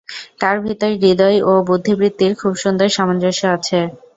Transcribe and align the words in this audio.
তাঁর 0.39 0.55
ভেতর 0.61 0.91
হৃদয় 1.01 1.37
ও 1.43 1.63
বুদ্ধিবৃত্তির 1.67 2.31
খুব 2.41 2.53
সুন্দর 2.63 2.87
সামঞ্জস্য 2.91 3.41
আছে। 3.55 3.79